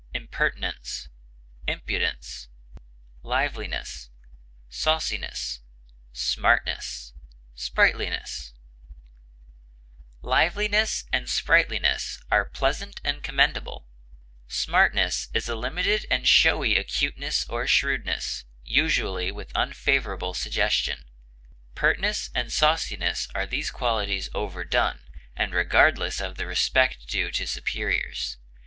[0.31, 1.09] briskness,
[1.67, 2.47] impertinence,
[4.67, 5.59] sauciness,
[6.11, 7.11] flippancy, impudence,
[7.53, 8.53] smartness,
[10.23, 13.85] Liveliness and sprightliness are pleasant and commendable;
[14.47, 21.05] smartness is a limited and showy acuteness or shrewdness, usually with unfavorable suggestion;
[21.75, 25.01] pertness and sauciness are these qualities overdone,
[25.35, 28.37] and regardless of the respect due to superiors.